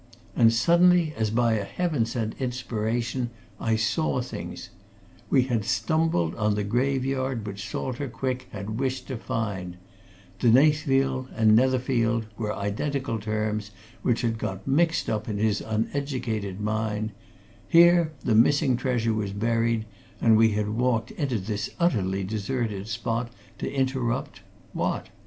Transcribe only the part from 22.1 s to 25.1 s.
deserted spot to interrupt what, and